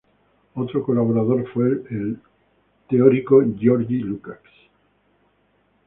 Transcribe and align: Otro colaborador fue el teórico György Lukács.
Otro 0.55 0.81
colaborador 0.81 1.47
fue 1.53 1.65
el 1.91 2.19
teórico 2.89 3.43
György 3.43 4.01
Lukács. 4.03 4.49